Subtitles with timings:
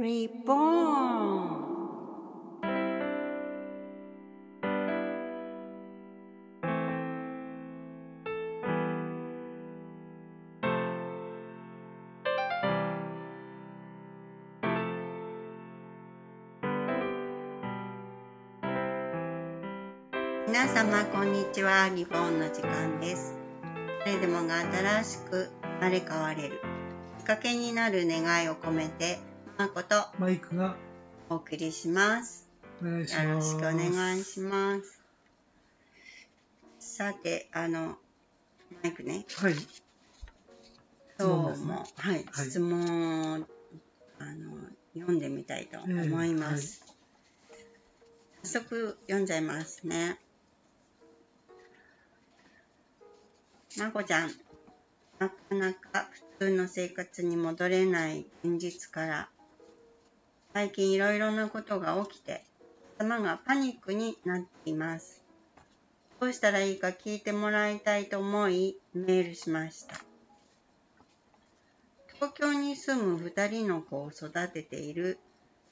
[0.00, 1.68] Reborn
[20.46, 21.90] 皆様こんにちは。
[21.94, 23.34] リボンの時間です。
[24.06, 26.62] 誰でもが新しく生まれ変われる。
[27.18, 29.18] きっかけになる願いを込めて
[29.60, 30.74] まことマイクが。
[31.28, 32.48] お送りします。
[32.82, 33.04] よろ。
[33.04, 33.14] し
[33.56, 35.02] くお願いします。
[36.78, 37.98] さてあの
[38.82, 39.26] マイクね。
[39.36, 39.54] はい。
[41.18, 41.66] 今問ですね。
[41.66, 42.46] 日も、はい、はい。
[42.46, 43.46] 質問をあの
[44.94, 46.82] 読んでみたいと思います、
[48.42, 50.18] 早速読んじゃいますね。
[53.76, 54.30] まこちゃん。
[55.18, 59.28] なかなか普通の生活に戻れない現実から
[60.52, 62.44] 最近いろいろなことが起きて
[62.98, 65.24] 頭がパニックになっています。
[66.20, 69.94] どうしたらいいか聞いてもらいたいと思いメールしました。
[72.14, 75.18] 東京に住む2人の子を育てている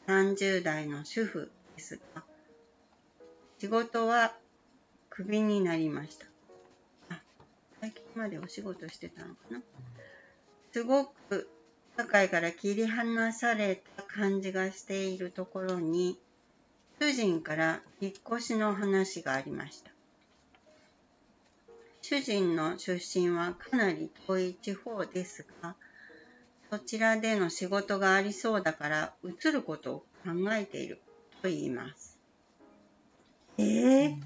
[0.07, 2.23] 30代の主婦ですが、
[3.59, 4.33] 仕事は
[5.11, 6.27] クビになりました。
[7.11, 7.21] あ、
[7.81, 9.61] 最近までお仕事してたのかな。
[10.73, 11.51] すごく
[11.99, 16.17] 社会から切り離された感じがしているところに、
[17.01, 19.91] 主人から引っ越しの話がありました。
[22.01, 25.75] 主人の出身はかなり遠い地方ですが、
[26.71, 31.01] そちらでの仕事がありそうだから移ることを考えている
[31.43, 32.17] と言います。
[33.59, 34.17] えー、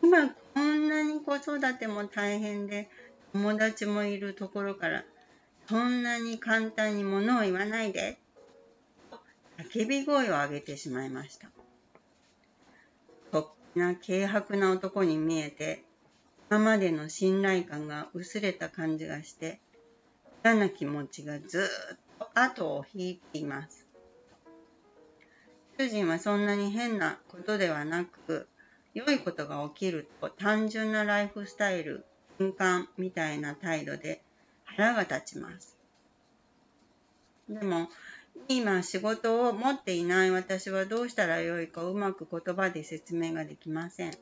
[0.00, 2.88] 今こんなに子育ても大変で
[3.32, 5.04] 友達もいるところから
[5.68, 8.18] そんなに簡単に物を言わないで
[9.10, 9.18] と
[9.58, 11.48] 叫び声を上げてしまいました。
[13.32, 15.82] とっぴな軽薄な男に見えて
[16.48, 19.60] 今までの信頼感が薄れた感じがして
[20.44, 23.86] 嫌な気持ちがずっと後を引いています。
[25.78, 28.48] 主人はそんなに変なことではなく、
[28.94, 32.06] 良いことが起きると単純なライフスタイル、
[32.38, 34.22] 敏感みたいな態度で
[34.76, 35.76] 腹が立ちます。
[37.48, 37.88] でも、
[38.48, 44.12] 今仕事を持っていない私はどうしたらよいかうまく言葉で説明ができません。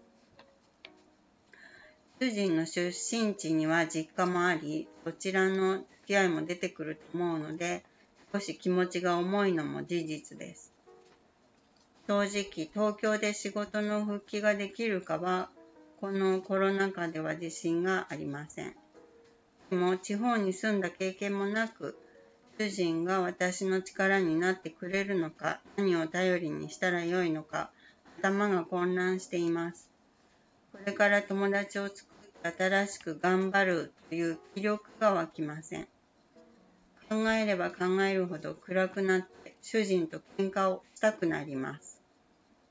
[2.21, 7.83] 主人の出身地には実家もあり、そちらの付き合いも出てくると思うので、
[8.33, 10.73] 少し気持ちが重いのも事実です。
[12.07, 15.51] 正直、東京で仕事の復帰ができるかは、
[16.01, 18.84] このコロナ禍では自信がありません。
[19.71, 21.97] も、地方に住んだ経験もなく、
[22.59, 27.71] 主人が私の力になってくれるのか、何を頼りにしたらよいのか、
[28.21, 29.91] 頭が混乱しています。
[30.73, 35.89] これから友達を作って新しく頑張るという気力が湧きません。
[37.09, 42.01] 考えれば考えるほど暗くなって主人と喧嘩をしたくなります。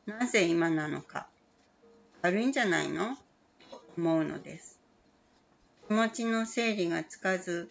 [0.06, 1.28] なぜ今なのか。
[2.22, 3.16] 悪いんじゃないの？
[3.70, 4.73] と思うのです。
[5.88, 7.70] 気持ちの整理がつかず、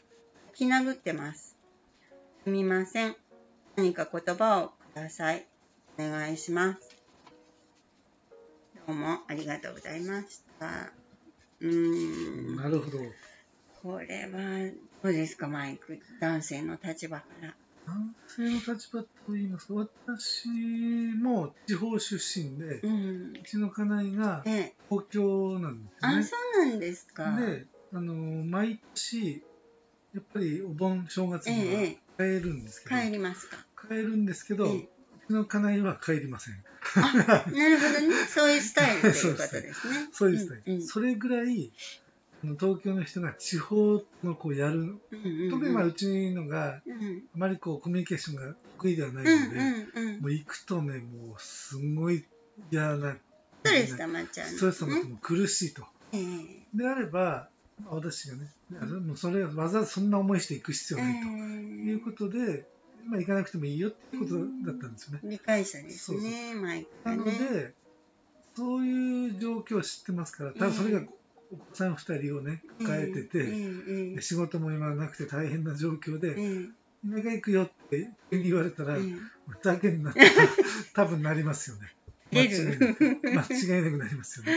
[0.49, 1.57] 泣き殴ってます。
[2.45, 3.17] すみません。
[3.77, 5.47] 何か言葉をください。
[5.99, 6.81] お願いします。
[8.87, 10.93] どうもありがとうございました。
[11.61, 12.99] うーん、なるほど。
[13.83, 14.71] これは
[15.03, 15.99] どうですか、マイク。
[16.21, 17.55] 男性の立場から。
[17.87, 20.49] 男性の立場と言いますと、私
[21.21, 22.89] も地方出身で、う。
[22.89, 26.23] うんちの家内がええ、東京なんですよあ、ね。
[26.23, 27.37] そうなんですか。
[27.37, 28.15] で、あの、
[28.45, 29.43] 毎年、
[30.15, 33.57] やっぱりお盆正月にはええ帰るんですけど、帰りますか。
[33.89, 36.65] 帰るんですけど、ええうちの家内は帰りません。
[36.97, 38.15] なるほどね。
[38.29, 40.09] そういうスタイルということですね。
[40.13, 40.63] そういうスタイル。
[40.67, 41.73] うんうんそれぐらい、
[42.59, 44.99] 東京の人が地方のこうやる、
[45.51, 50.21] 特にまあうちのがうんあまりこうコミュニケーションが得意ではないうんので。
[50.21, 52.25] もう行くとね、もうすごい
[52.71, 53.19] 嫌な、ス
[53.63, 55.87] トレス溜まっちゃうストレス溜まってもう苦しいと。
[56.13, 57.49] ええであれば、
[57.81, 58.51] まあ私がね、
[59.01, 61.29] もうそれわざわざそんな思いして行く必要ないと。
[61.29, 62.67] いうことで、
[63.07, 64.39] まあ行かなくてもいいよっていうこと
[64.71, 65.21] だったんですよね。
[65.25, 67.39] 理解者ですそうね、マイクなのがね。
[67.39, 67.75] で、
[68.55, 71.03] そういう状況を知ってますから、ただそれが
[71.53, 76.69] お子さん2人をね、抱えてえて、仕事も今なくて大変な状況で、ええ。
[77.05, 79.03] 田舎行くよって言われたら、ええ。
[79.49, 80.21] ふざけんなって
[80.95, 81.93] 多分なりますよね。
[82.33, 84.53] 間違いなくなりますよね。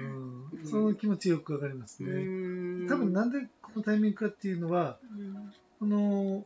[0.00, 2.12] うん、その気持ちよくわかりますうね。
[2.12, 2.88] ーん。
[2.88, 5.52] 多分なんでこのタイミングかっていうのは、うん。
[5.78, 6.44] この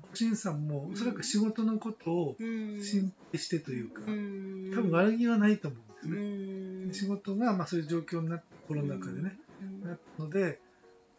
[0.00, 2.82] ご主人さんもおそらく仕事のことをうん。
[2.82, 4.70] 心配してというか、うん。
[4.74, 6.90] 多分悪気はないと思うんうですよね。
[6.90, 6.94] ん。
[6.94, 9.88] 仕事がまあそういう状況になってコロナ禍でね、うん。
[9.88, 10.60] なったので、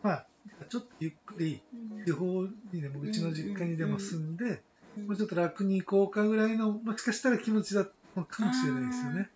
[0.01, 0.27] まあ、
[0.69, 1.61] ちょっとゆっくり
[2.05, 4.61] 地方にでもうちの実家にでも住んで、
[4.97, 5.07] うん。
[5.07, 9.29] もうちょっと楽に行こうかぐらいのもしかしたら気持ちだったのかもしれないですよね。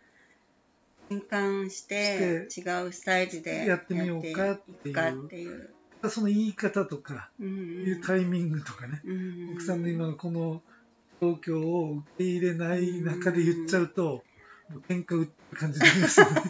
[1.10, 4.62] 変換して違うスタイルでやってみようかっ
[5.30, 5.70] ていう。
[6.10, 7.48] その言い方とかうん
[7.86, 10.62] いうタイミングとかね、うん奥さんの今のこの
[11.22, 14.24] 状況を受け入れない中で言っちゃうと、
[14.70, 16.42] もう喧嘩売ってる感じになりますよね。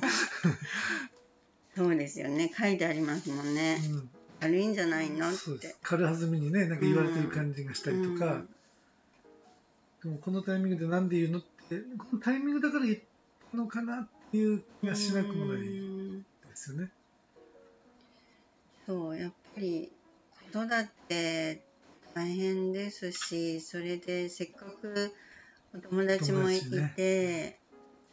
[1.77, 2.51] そうですよね。
[2.57, 3.77] 書いてありますもんね。
[3.91, 4.09] うん。
[4.41, 5.29] 悪いんじゃないの？
[5.29, 5.75] って。
[5.83, 8.49] 軽はずみにねなんか言われてる感じがしたりとか、うん。
[10.03, 11.39] でもこのタイミングでなんで言うの？
[11.39, 12.99] ってこのタイミングだから言っ
[13.51, 16.25] たのかなっていう気がしなくもないうんで
[16.55, 16.91] すよね。
[18.85, 19.89] そうやっぱり
[20.51, 20.67] 子育
[21.07, 21.61] て
[22.13, 25.13] 大変ですしそれでせっかく
[25.73, 27.59] お友達もい友達ねて、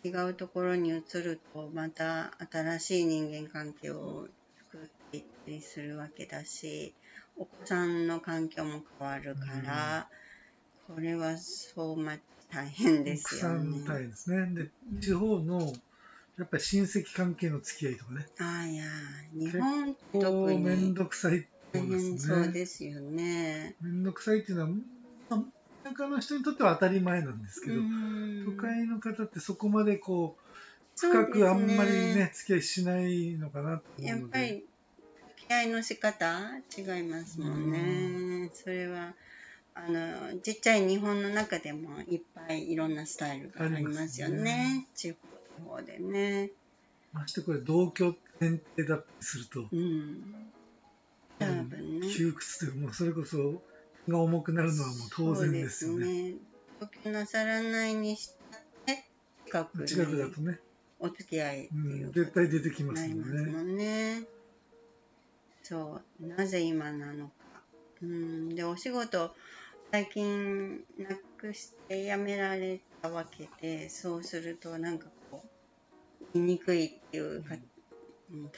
[0.02, 4.28] 違うところに移るとまた新しい人間関係を
[4.70, 6.94] 作っていったりするわけだし
[7.36, 10.08] お子さんの環境も変わるから、
[10.86, 12.16] これはそうま
[12.50, 13.84] 大変ですよねん。
[13.84, 14.46] 大変ですね。
[14.54, 14.70] で
[15.00, 15.60] 地方の
[16.40, 18.84] やっぱり親戚関係の付き合いとかねああいや
[19.34, 22.52] 日本特面に倒くさい大そうで変そうすね。
[22.52, 23.76] ですよね。
[23.80, 24.68] 面倒くさいっていうのは、
[25.28, 25.36] ま
[25.84, 34.64] あ、田舎の人にとっては当たり前なんですけど、うん都会の方ってそこまでこう深くあんまりね付き合いしないのかなと思うやっぱり
[35.36, 36.40] 付き合いの仕方
[36.76, 38.50] 違いますもんね。
[38.54, 39.14] それは
[39.74, 44.88] あのちっちゃい日本の中でもいっぱいいろんなスタイルがありますよねね。
[45.60, 46.50] 地方でね。
[47.12, 50.52] ましてこれ同居前提だったりすると、うん。
[51.38, 52.08] 多分ね。
[52.08, 53.62] 窮屈というもうそれこそ
[54.06, 56.34] 気が重くなるのはもう当然ですよね。
[56.78, 59.04] 同居なさらないにしたって
[59.46, 60.58] 近く近くだにとね、
[60.98, 64.20] お付き合いってう、いうん絶対出てきますもんね。
[64.20, 64.26] ね。
[65.62, 67.34] そう、なぜ今なのか。
[68.02, 69.34] うん、で、お仕事、
[69.92, 75.08] 最近なくして辞められたわけで、そうするとなんか
[76.32, 77.60] こう、言いにくいっていうか、うん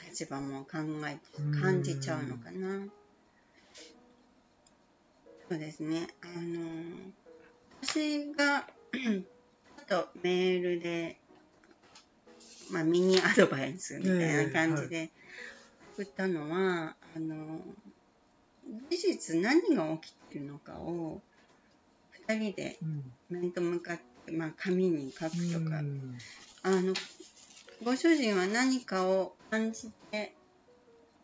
[0.07, 0.77] 立場も考
[1.07, 1.19] えて、
[1.59, 2.85] 感じちゃうのかな。
[5.49, 6.07] そうですね。
[6.21, 7.11] あの、
[7.81, 11.19] 私が、 ちょっとメールで、
[12.71, 15.11] まあ、ミニアドバイスみたいな感じで
[15.93, 17.59] 送ったのは、あの
[18.89, 21.21] 事実何が起きてるのかを
[22.27, 23.03] 2人でうん。
[23.29, 26.17] 面と向かって、まあ、紙に書くとか、うん。
[26.63, 26.93] あの
[27.83, 30.33] ご主人は何かを感じて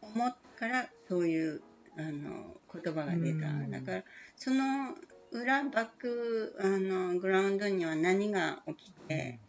[0.02, 1.62] 思ったからそういう
[1.98, 3.72] あの言葉が出た、うん。
[3.72, 4.04] だから
[4.36, 4.96] その
[5.32, 9.40] 裏バックあのグラウンドには何が起きて、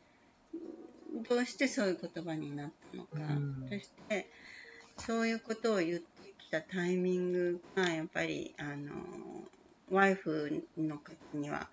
[1.28, 3.66] どうしてそういう言葉になったのか、うん。
[3.68, 4.28] そして
[4.98, 6.06] そういうことを言って
[6.38, 8.92] きたタイミングがやっぱりあの
[9.90, 11.68] ワイフの方には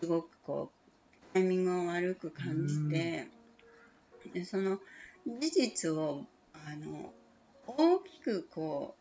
[0.00, 3.26] すごくこうタイミングを悪く感じて、で
[4.44, 4.78] その
[5.26, 6.24] 事実を
[6.54, 7.12] あの
[7.66, 8.94] 大きくこ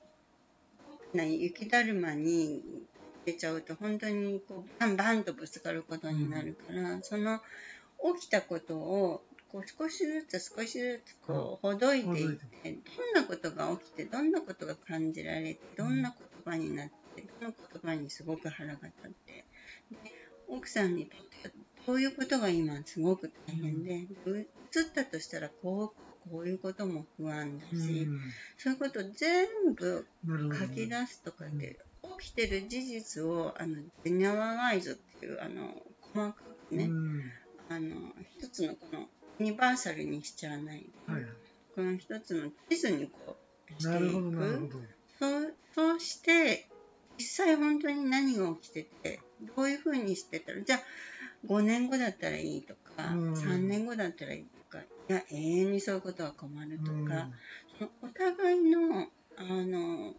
[1.14, 2.88] うな雪だるまに入
[3.26, 7.40] れちゃうと本当にこうバンバンとぶつかることになるから、その
[8.18, 16.14] 起きたことをこう少しずつ少しずつこうほどいていって、どんなことが起きてどんなことが感じられてどんな
[16.46, 19.46] 言葉になってどの言葉にすごく腹が立って
[19.92, 20.12] で
[20.50, 21.54] 奥さんにとっては
[21.86, 24.46] こういうことが今すごく大変で、う移っ
[24.94, 28.20] たとしたらこうこういうことも不安だし、うん。
[28.58, 30.08] そういうこと全部
[30.60, 31.80] 書き出すとかで、
[32.20, 35.74] 起きてる事実をあのジェネラライズっていうあの
[36.14, 37.32] 細かくね、うん。
[37.70, 37.96] あの
[38.38, 39.00] 一つのこの
[39.40, 41.24] ユニバーサルにしちゃわないで、はい、
[41.76, 43.38] この一つの地図にこ
[43.78, 44.70] うしていく。
[44.72, 44.80] ど。
[45.20, 46.68] そうそうして
[47.18, 49.20] 実際本当に何が起きてて
[49.56, 50.80] どういうふうにしてたらじゃあ
[51.48, 53.34] 5年後だったらいいとか、うん。
[53.34, 57.08] 3年後だったらいいとかいや永遠にそういうことは困るとか、うん。
[57.08, 60.14] そのお互いのあの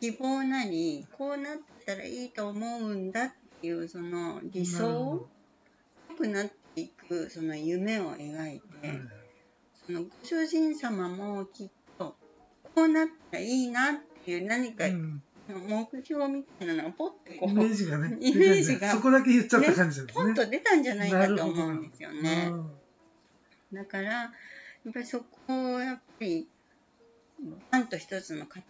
[0.00, 5.26] 希望なりこうなったらいいと思うんだっていうその理想
[6.10, 8.98] 良くなっていくその夢を描いて、どはい
[9.86, 12.16] そのご主人様もきっと
[12.74, 20.24] こうなったらいいなっていう何かうん目標みたいなのがポッてこイメーうジがね、イメージがそこだけ言っちゃった感じなんですね。
[20.24, 22.48] ポンと出たんじゃないかと思うんですよね。
[22.50, 22.70] うん
[23.72, 24.30] だからや
[24.88, 26.46] っぱりそこをやっぱり
[27.72, 28.62] バンと一つの塊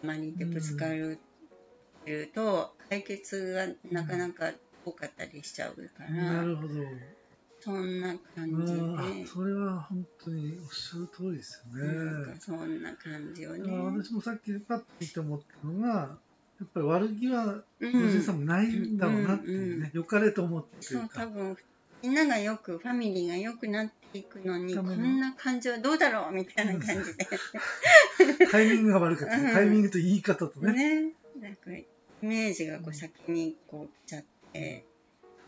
[0.00, 1.18] 塊でぶつかる
[2.04, 4.52] てると解決がなかなか
[4.84, 6.74] 多かったりしちゃうから、なるほど。
[7.60, 11.94] そんな感じで、それは本当におっしゃる通りですよね。
[11.94, 12.40] なんか。
[12.40, 13.76] そんな感じよあね。
[13.98, 16.18] 私もさっきパッと見て思ったのが、
[16.58, 21.56] やっぱり悪気はうおじいさんもないんだろうなっていうね、良かれと思ってとそいう多分
[22.02, 27.26] みんながよくファミリーが良くなっていくのにこんな感じはどうだろうみたいな感じで。
[28.50, 29.52] タイミングが悪かった、うん。
[29.52, 31.12] タイミングと言い方とね、ね。
[31.40, 31.84] なんかイ
[32.22, 34.84] メージがこう先にこう来ちゃって、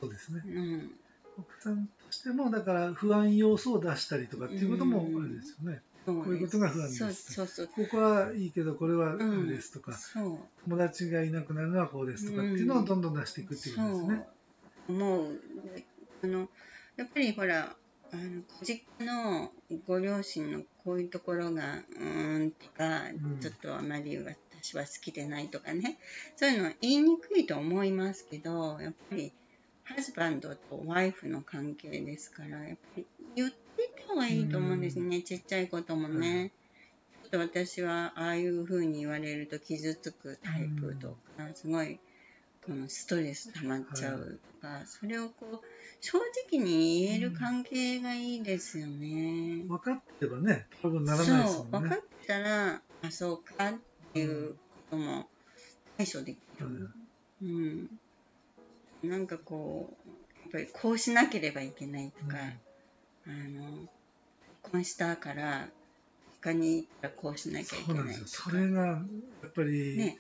[0.01, 0.43] そうですね。
[0.47, 0.91] うん、
[1.39, 5.83] 奥さんとしても、だから不安要素を出したりとかっていうこともあれですよね。
[6.07, 6.99] こういうことが不安です。
[6.99, 10.39] そうそうそうここはいいけど、これはダメですとか、そう。
[10.65, 14.27] 友達がいなくなるのはこうですとかっていうのをどんどん出していくっていうことですね。
[14.87, 14.97] そう。
[14.97, 15.41] 思う
[16.23, 16.49] あの
[16.97, 17.77] やっぱりほら
[18.11, 19.53] あのご実家の
[19.87, 23.39] ご両親のこういうところがうーんとか、うん。
[23.39, 25.99] ちょっとあまり私は好きでないとかね。
[26.37, 29.33] そういうのは言いにくいと思いますけどやっぱり
[29.89, 33.57] ハズバンドとワイフの関係ですからやっぱり言って
[34.07, 36.53] た方がいいと思うんですね、ちっちゃいこともね。
[37.23, 41.99] ちょっと私はああいうふうに言われると傷つくタイプとか、すごい
[42.67, 45.67] このストレス溜まっちゃうとか、それをこう
[46.01, 46.19] 正
[46.51, 49.65] 直に言える関係がいいですよね。
[49.67, 51.97] 分かってればね、多分ならないですそうもんね分か。
[51.97, 53.75] ったらあそうかっ
[54.13, 54.59] ていうこ
[54.91, 55.29] とも
[55.97, 56.91] 対処できる。
[57.43, 57.91] うん、
[59.03, 60.15] なんかこうや
[60.49, 62.39] っぱりこうしなければいけないとか、
[63.27, 63.91] あの結
[64.63, 65.69] 婚したから
[66.41, 67.87] 他に行ったらこうしなきゃいけないとか。
[67.87, 68.27] そうなんですよ。
[68.27, 70.19] それが、やっぱり、ね。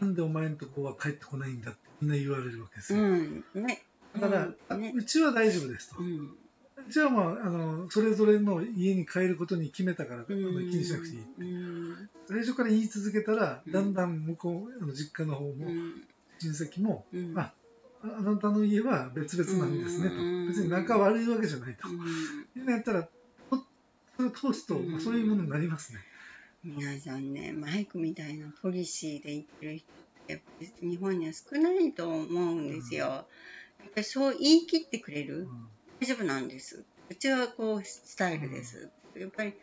[0.00, 3.00] なんでお前のとこは帰ってこないんだってみんな言われるわけですよ。
[3.00, 3.44] うん。
[3.54, 3.82] ね。
[4.12, 4.80] だから、あうん。
[4.82, 4.92] ね。
[4.94, 6.02] うちは大丈夫ですと。
[6.02, 6.38] うん。
[6.86, 11.22] うちはまあ、あの、それぞれの家に帰ることに決めたから、気にしなくていい。
[11.22, 11.44] う
[12.04, 12.10] ん。
[12.26, 13.72] 最初から言い続けたら、うん。
[13.72, 16.06] だんだん向こう、あの実家の方も、うん。
[16.40, 17.38] 親戚も、うん。
[17.38, 17.54] あ
[18.02, 20.48] あなたの家は別々なんですねとうん。
[20.48, 21.88] 別に仲悪いわけじゃないと。
[21.88, 21.98] うん
[22.54, 23.10] みんなやったら、と
[24.16, 26.00] それを通すと、そういうものになりますね。
[26.64, 30.44] 皆さんねマイクみたいなポリシーで言ってる人ってやっぱ
[30.82, 33.06] り日本には少ないと思うんですよ。
[33.06, 33.24] や
[33.86, 35.68] っぱりそう言い切ってくれる、うん
[36.00, 36.84] 大丈夫なんです。
[37.10, 38.88] うちはこうスタイルです。
[39.16, 39.54] やっぱり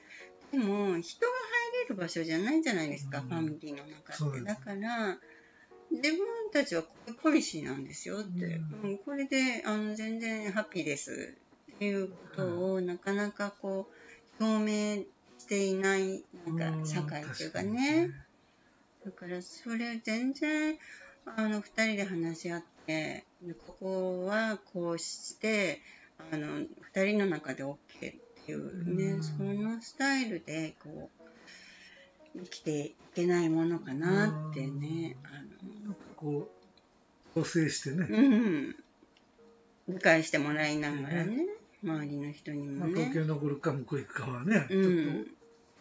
[0.51, 4.41] でも人が入れる場所じゃないじゃないですか、うんファミリーの中って。
[4.41, 5.17] だから
[5.91, 6.19] 自分
[6.51, 6.89] たちはこ
[7.21, 8.45] ポリシーなんですよって、
[8.83, 8.89] うん。
[8.91, 8.97] うん。
[8.99, 11.35] これであの全然ハッピーです
[11.75, 13.87] っていうことをなかなかこ
[14.39, 15.03] う表明
[15.37, 18.09] していないなんか社会っていうかね。
[19.05, 20.77] だからそれ全然
[21.25, 25.81] あの2人で話し合ってでここはこうして
[26.31, 26.67] あの2
[27.05, 29.23] 人の中で OK っていうね、うん。
[29.23, 31.25] そのスタイルでこう
[32.37, 35.55] 生きていけないものかなってね、あなんか
[36.15, 36.49] こ
[37.35, 38.75] う、調整してね、のうん、
[39.89, 41.45] 理解してもらいながらね
[41.83, 43.13] 周りの人にまあ、もね東。
[43.15, 44.83] 京に残るか向こう行くかはね、うん。
[44.83, 45.29] ちょっと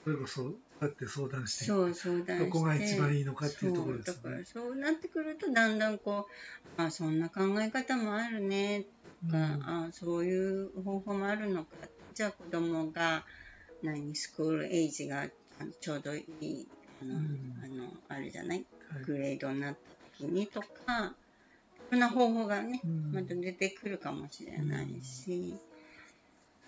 [0.05, 0.49] それこそこ
[0.83, 4.35] うやって相談してそう相談どこが一番いいのかっていうところですそうだね。
[4.35, 6.26] からそうなってくるとだんだんこ
[6.79, 8.85] うあそんな考え方もあるね
[9.26, 9.62] とか、うん。
[9.87, 11.71] あそういう方法もあるのか。
[12.12, 13.25] じゃあ子供が
[13.83, 15.26] 何スクールエイジが
[15.81, 16.69] ちょうどいい
[17.00, 17.55] あの、うん。
[17.64, 18.67] あのあるじゃない？
[18.93, 19.05] はい。
[19.05, 19.79] グレードになった
[20.18, 20.66] 時にとか
[21.90, 25.54] いろんな方法がねうんまた出てくるかもしれないし、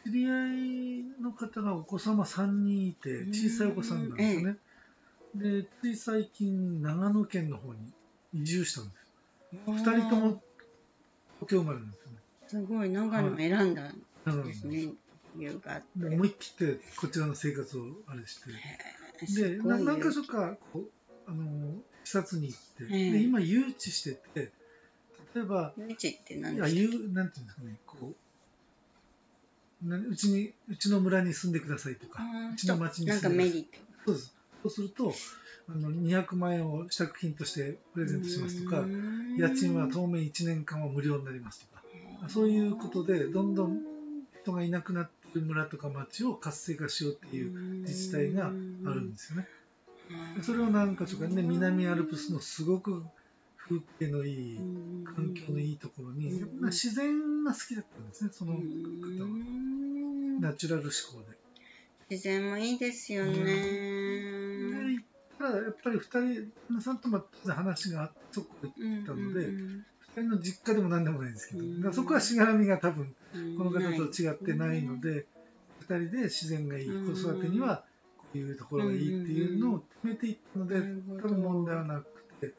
[0.05, 4.57] 知り合いの方がお子様3人いて、小さいお子さんなんですよね。
[5.35, 7.93] で、つい最近、長野県の方に
[8.33, 9.07] 移住したんです。
[9.67, 10.43] 2人とも
[11.41, 12.19] 東京生まれなんですよね。
[12.47, 13.83] すごい長野を選んだ
[14.33, 14.93] んですね、
[15.35, 16.09] 理由があって。
[16.09, 19.49] で思い切ってこちらの生活をあれして。
[19.49, 20.91] で、何か所かこう
[21.27, 21.75] あの
[22.07, 22.59] 視察に行っ
[22.89, 24.53] て、ええで今誘致してて、
[25.35, 28.13] 例えば、うちって何、ですか言う、なんていうんですかね、こ
[29.83, 32.23] う、なうちに、うちの村に住んでくださいとか、
[32.53, 33.37] うちの町に住んでください。
[33.37, 33.81] メリット。
[34.07, 34.37] そうす。
[34.63, 35.13] そうすると、
[35.69, 38.87] あの200万円を支度金としてプレゼントしますとか、
[39.37, 41.83] 家賃は当面1年間は無料になりますとか、
[42.29, 43.81] そういうことでどんどん
[44.43, 48.51] 人がいなくなってる村とか町を活性化しようっていう自治体があ
[48.91, 49.49] るんですよね。
[50.37, 53.05] でそれを何か所かね、南アルプスのすごく
[53.57, 54.59] 風景のいい、
[55.05, 56.31] 環境のいいところに、
[56.63, 58.63] 自然が好きだったんですね、その方は。
[60.41, 61.37] ナチュラル思考で。
[62.11, 63.57] 自然もいいですよで、ね。
[64.93, 65.05] 行っ
[65.39, 68.69] たらやっぱり2人、旦那さんとも話があって、そこ行
[69.03, 69.83] ったので、2
[70.15, 75.27] 人の実家でも何でもないんですけど、そこはしがらみが多分うんこの方と違ってないので、
[75.89, 77.15] 2人で自然がいい、うん。
[77.15, 77.96] 子育てにはこう
[78.37, 80.77] いうところがいいっていうのを決めていったので、
[81.23, 82.55] 多分問題はなくて、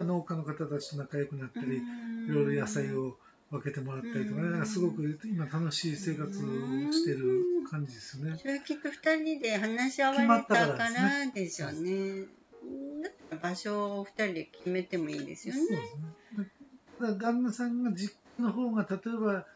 [0.00, 3.18] 農家の方たちと仲良くなったり、うんいろいろ野菜を
[3.50, 6.30] 分けてもらったりとかね、かすごく今楽しい生活を
[6.92, 8.38] してる感じですよね。
[8.38, 12.26] それはきっと二人で話し合われたか決まったかららでしょうね。
[13.02, 15.60] だったら場所を二人で決めてもいいですよね。
[15.60, 16.50] ね。
[16.98, 19.46] ただ旦那さんが実家の方が例えば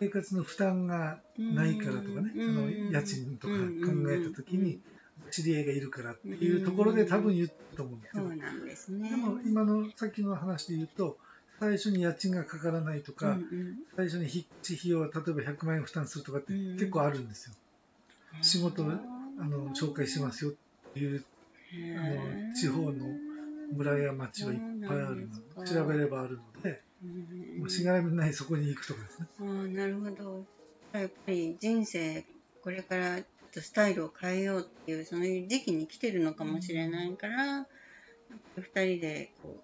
[0.00, 4.80] 生活の負担がないからとかね、うんあの家賃とか考えた時うんに
[5.28, 9.10] 知り合いがいるからっていうところで多分言ったと思うんですけど、そうなんですね。
[9.10, 11.16] でも今のさっきの話で言うと
[11.60, 17.54] 最初に家賃がかからないとか、うん最初に引っ越し費用を例えば100万円負担するとかってうん結構あるんですよ。
[18.36, 18.44] うん。
[18.44, 20.54] 仕事をあの紹介しますよっ
[20.94, 21.24] ていう
[21.96, 22.92] あの地方の
[23.72, 26.80] 村や町はいっぱいあるの調べればあるので、
[27.58, 29.26] もうしがらみないそこに行くとかですね。
[29.40, 30.44] ああなるほど。
[30.92, 32.24] やっぱり人生
[32.62, 33.18] これから
[33.52, 37.66] とスタイルを変えようっていうそういう時期に来てるのかもしれないから、
[38.56, 39.56] 二人でこ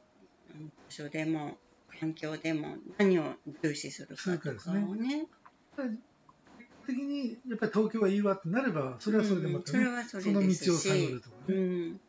[0.55, 1.57] ううん場所でも
[2.00, 5.26] 環境でも何を重視するかとかをね。
[6.87, 11.55] 的にやっぱり東京はいいわってなればそれはそれでまたね、うんそれはそれです道を探しるとかね。
[11.57, 12.00] うん、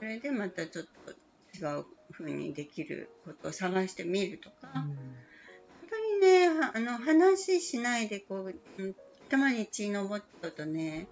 [0.00, 1.12] それでまたちょっと
[1.56, 4.82] 違う風にできることを探してみるとか、やっぱ
[6.14, 8.94] りねあの話しないでこううん
[9.30, 11.06] 頭に血のぼっちゃうとね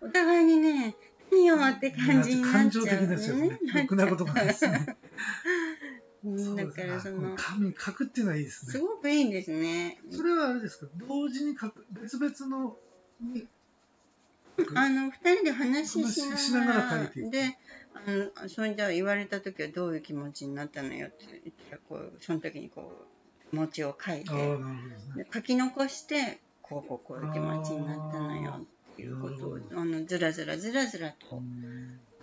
[0.00, 0.94] お互いにね
[1.32, 3.58] 何よって感じになっ感ちゃう情的ですよね。
[3.74, 4.96] ろくなことがないですね。
[6.24, 8.72] うんだからその紙書くっていうのはいいですね。
[8.72, 10.00] すごくいいですね。
[10.10, 10.86] それはあれですか？
[11.08, 12.76] 同時に書く別々の
[13.20, 13.46] に
[14.76, 17.58] あの二人で話しなながら書いていくで
[17.94, 22.92] あのそれじゃあ言われた時はどういう気持ちになったのよって言ったらこうその時にこ
[23.46, 24.58] う気持ちを書いてね。
[25.16, 26.40] で書き残して
[26.82, 31.42] こうこうこういう気持ちになったのよっていうことをあのずらずらずらずらと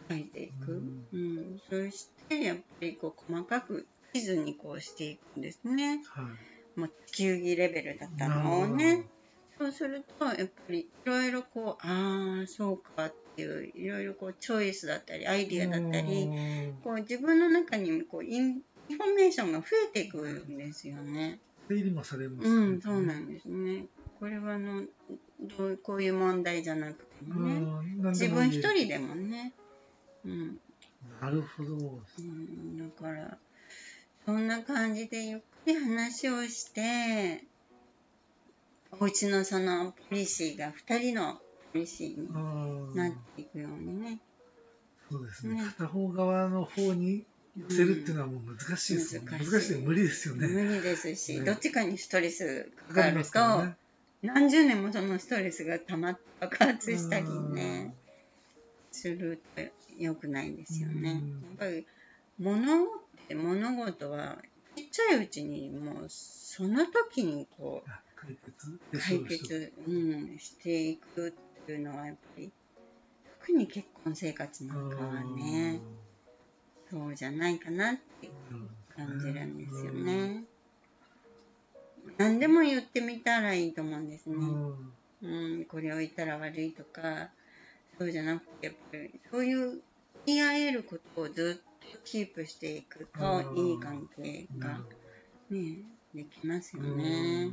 [0.09, 0.81] 書いていく、
[1.13, 6.79] うん、そしてやっぱりこう細かく地図にこうしていくんですねはい。
[6.79, 9.05] もう地球儀レベルだったのをね
[9.57, 16.29] そうするとやっぱりいろいろこうああそうかっていういろいろこうチョイスだったりアイディアだったり
[16.83, 21.39] こう自分の中にこうインフォメーションが増えていくんですよね。
[21.69, 23.85] 整理もされますうん、そうなんですね。
[24.21, 24.83] これはあの
[25.57, 29.51] どうこういう問題じゃなくてもね、うん何自分一人でもね、
[30.23, 30.59] うん、
[31.19, 31.73] なるほど。
[31.73, 33.35] うん、だから
[34.23, 37.43] そんな感じでゆっくり話をして、
[38.91, 41.39] お家のそのポリシーが2人の
[41.73, 44.19] ポリシーにあなっあていくようにね。
[45.09, 47.25] そうですねね片方側の方に
[47.57, 49.31] 寄せるっていうのはもう難しいですよね。
[49.31, 50.47] 難しい難しい無理ですよね。
[50.47, 53.80] 無理ですし、ねどっちかにストレスかかると。
[54.21, 57.93] 何十年もそのストレスが溜まって爆発したりね、
[58.91, 59.61] すると
[59.97, 61.09] 良くないですよね。
[61.09, 61.51] やうん。
[61.53, 61.85] っぱり
[62.39, 62.87] 物っ
[63.27, 64.37] て物事は
[64.75, 67.89] ちっちゃいうちにもうその時にこう
[68.97, 71.31] 解決、うん、していくっ
[71.65, 72.51] ていうのはやっぱり
[73.39, 75.79] 特に結婚生活なんかはね
[76.89, 78.29] そうじゃないかなって
[78.95, 80.43] 感じるんですよね。
[82.17, 84.35] 何でも言ってみたらいいと思うんですね。
[84.35, 85.27] うんう
[85.59, 87.29] ん、これを言ったら悪いとか、
[87.97, 89.81] そうじゃなくて、やっぱりそういう
[90.25, 94.79] 言い合えることをずっとキープしていくとうんいい関係が
[95.49, 95.77] ね、
[96.13, 97.51] できますようんね。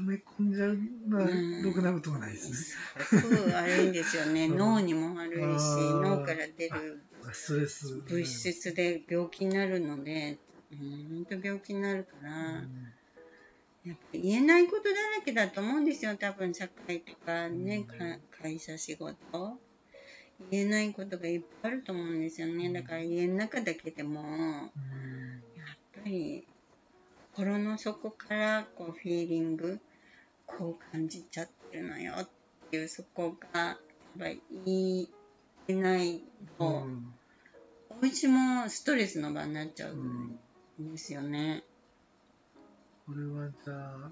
[0.00, 2.56] 埋め込んじゃうのはうんろくなことがないですね。
[3.20, 4.46] すごく悪いんですよね。
[4.46, 7.02] うん脳にも悪いし、うん脳から出る。
[7.22, 10.38] 物質で病気になるので、
[10.72, 12.62] うん、本当病気になるから、
[13.84, 17.94] やっぱり言えないことだらけだと思うんですよ、多分社会とかね、か
[18.42, 19.16] 会社仕事。
[20.50, 22.72] 言えないことがいっぱいあると思うんですよね。
[22.72, 24.70] だから家の中だけでも、やっ
[26.02, 26.46] ぱり
[27.34, 29.80] 心の底からこうフィーリング、
[30.46, 32.28] こう感じちゃってるのよっ
[32.70, 33.78] ていうそこが、やっ
[34.18, 35.08] ぱり言
[35.68, 36.22] えない
[36.58, 36.86] と、
[37.90, 40.38] お家もストレスの場になっちゃうん
[40.78, 41.64] ですよね。
[43.10, 44.10] これはじゃあ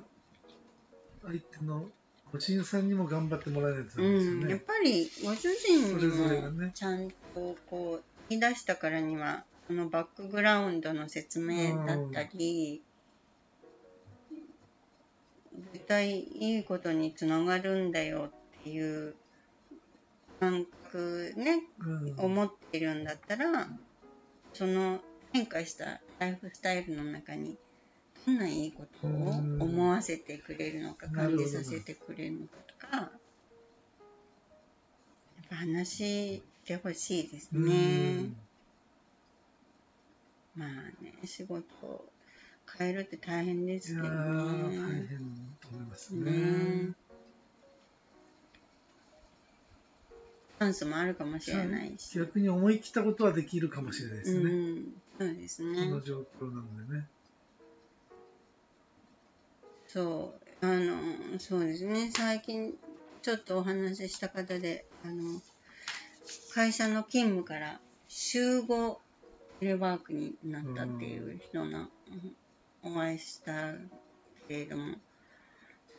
[1.22, 1.84] 相手の
[2.32, 4.64] ご主人さんにも頑張ってもらえないとダメですようん、やっね。
[4.66, 12.82] ぱりご主人にそれぞれがねもちゃんとこう言い出したからにはそのバックグラウンドの説明だったり
[15.72, 19.14] 絶対いいことにつながるんだよっていう
[20.40, 23.68] 感覚ねうん思ってるんだったら
[24.54, 24.98] その
[25.32, 27.56] 変化したライフスタイルの中に
[28.28, 33.08] どんないいことを思わせてくれるのかうん感じさせてくれるのかとかやっ
[35.48, 35.88] ぱ話
[36.36, 38.36] してほしいですうねん。
[40.54, 40.68] まあ
[41.02, 42.04] ね、仕事を
[42.78, 45.08] 変えるって大変ですけどー大変ね。
[45.62, 46.30] と思いますね。
[46.30, 46.92] ね
[50.58, 52.18] チャンスもあるかもしれないし。
[52.18, 54.42] 逆に思い切ったことはできるかもしれないですね。
[54.42, 54.84] うん、
[55.18, 55.88] そうですこね。
[55.88, 57.06] の状況なのでね。
[59.88, 62.10] そう、あの、そうですね。
[62.10, 62.74] 最近、
[63.22, 65.40] ちょっとお話しした方で、あの、
[66.54, 69.00] 会社の勤務から週5
[69.60, 71.88] テレワークになったっていう人の、うん。
[72.82, 73.72] お会いした
[74.46, 74.94] けれども、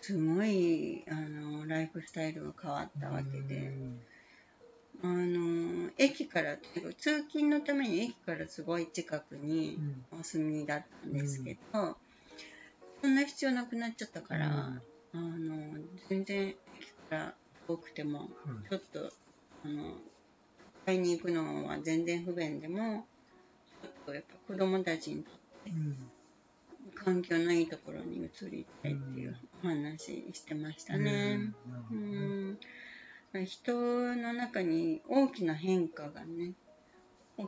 [0.01, 3.73] すごい、あの、ライフスタイルが変わったわけで、
[5.01, 6.57] あの、駅から、
[6.99, 9.77] 通勤のために駅からすごい近くに
[10.11, 10.19] うん。
[10.19, 11.97] お住みだったんですけど、
[13.01, 14.47] そんな必要なくなっちゃったから、
[15.13, 15.77] あの、
[16.09, 16.57] 全然駅
[17.09, 17.35] から
[17.67, 18.63] 遠くても、うん。
[18.69, 19.11] ちょっと、
[19.63, 19.95] あの、
[20.85, 23.07] 買いに行くのは全然不便でも、
[23.81, 25.25] ちょっとやっぱ子供たちに
[25.65, 26.11] うん。
[26.95, 31.39] 環境のいいところに移りたいっていうお話してましたね。
[31.91, 32.59] ううん。
[33.39, 33.73] ん、人
[34.15, 36.53] の中に大きな変化がね、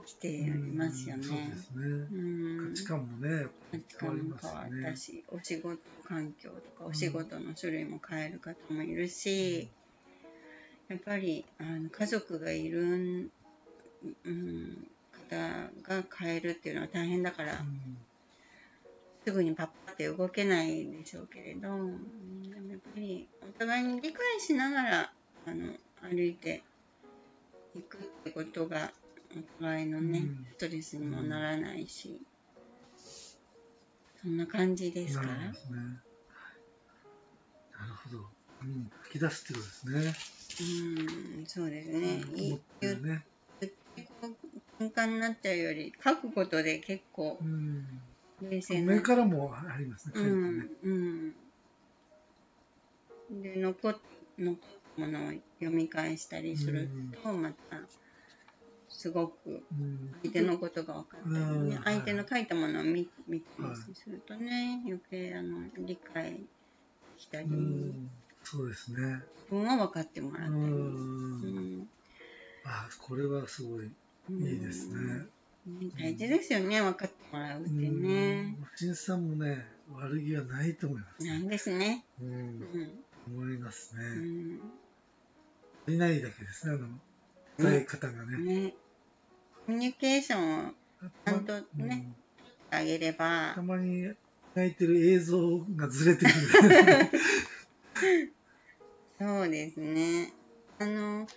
[0.06, 1.24] 起きていますよね。
[1.24, 1.86] そうですね。
[2.12, 4.90] うん価値観もね、価値変わります観も変わ。
[4.90, 9.70] ったし、お仕事環境とかお仕事の種類も変える方もいるし、
[10.88, 13.32] やっぱりあの家族がいる、
[14.26, 14.88] うん、
[15.30, 17.98] 方が変えるっていうのは大変だから、うん
[19.24, 21.78] すぐにパッパって動けないでしょうけれど、やっ
[22.94, 25.12] ぱりお互いに理解しながら
[25.46, 26.64] あの歩いて
[27.76, 28.92] いくってことが
[29.38, 32.20] お互いのね、うんストレスにもならないし、
[34.22, 35.26] そんな感じですか？
[35.26, 35.84] なるほどね。
[37.80, 38.18] なるほど。
[38.64, 40.14] うん、吐き出すってことですね。
[41.38, 42.22] うん、そうですね。
[42.36, 43.24] い思ってるね。
[43.62, 44.36] 言ってこう
[44.80, 47.86] 敏感になっちゃうより書くことで結構うん。
[48.42, 50.14] 冷静な目からもありますね。
[50.16, 50.70] う書いてねん
[53.32, 53.98] うん、で残っ
[54.40, 54.58] 残っ
[54.96, 56.90] たものを読み返したりする
[57.24, 57.78] とまた
[59.02, 66.40] すごくうん相手のことが分かったりうんね相手の書いたものを見見たりはいするとね余計あの理解
[67.18, 68.10] したりうん
[68.44, 69.22] そうですね。
[69.52, 70.52] 自分を分かってもらったう。
[70.52, 71.90] り、うんん
[72.66, 74.94] あ、これはすごいいいですね。
[75.68, 78.56] うん大事ですよね分かってもらうってね。
[78.60, 78.68] うん。
[78.76, 81.26] 新さんもね、悪気はないと思います。
[81.26, 82.04] なんですね。
[82.20, 82.26] う。
[82.26, 84.04] うんん思いますね。
[84.04, 84.62] うん
[85.88, 88.38] いないだけですね、あの、伝え方がね。
[88.38, 88.76] ねコ
[89.68, 90.72] ミュニケーションを
[91.26, 92.16] ちゃんとねうん
[92.74, 94.04] あげればたまに
[94.56, 97.12] 泣いてる映像がずれてくる。
[99.20, 100.34] そうですね。
[100.80, 101.28] あの、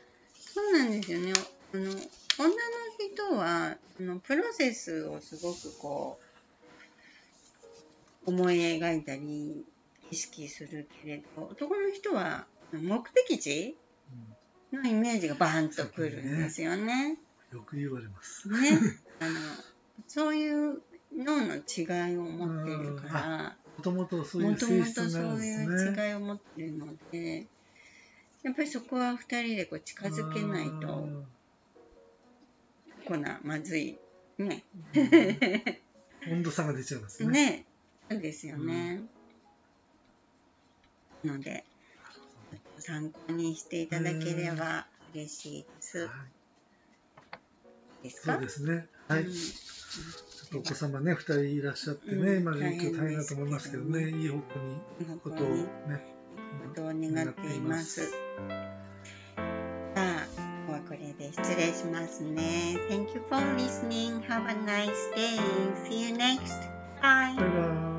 [0.55, 1.33] そうなんですよね。
[1.75, 2.01] あの、女の
[2.99, 6.19] 人は、あのプロセスをすごくこ
[8.27, 9.67] う、思い描いたり、
[10.11, 13.77] 意識するけれど、男の人は目的地
[14.73, 17.19] のイメージがバーンとくるんですよね。
[17.55, 18.49] よく言われます。
[18.49, 18.57] ね。
[19.21, 19.39] あの、
[20.09, 20.83] そういう
[21.17, 26.09] 脳の違いを持っているから、もともとそういうもとも性質になるとそうんですいうね。
[26.09, 27.47] 違いを持ってるので、
[28.43, 31.09] やっぱりそこは二人でこう近づけないと、
[33.07, 33.97] こな、まずい。
[34.39, 34.65] ね。
[36.29, 37.31] 温度差が出ちゃいますね。
[37.31, 37.67] ね。
[38.11, 39.01] そうですよね。
[41.25, 41.65] ので、
[42.79, 46.07] 参考にしていただければ嬉しいです。
[46.07, 46.34] はい
[48.05, 48.35] ですか？
[48.35, 48.87] そうですね。
[49.09, 49.23] はい。
[49.23, 54.43] うんちょっとお子様ね、二人いらっしゃってね、うん今状況大変だと思いますけどね、いい方向
[55.09, 55.69] にことをにね、
[56.69, 58.11] ことを願っています。
[58.11, 58.17] さ
[59.97, 62.77] あ、今日はこれで失礼しますね。
[62.91, 64.21] Thank you for listening.
[64.29, 65.39] Have a nice day.
[65.89, 66.45] See you next
[67.01, 67.94] イバイ。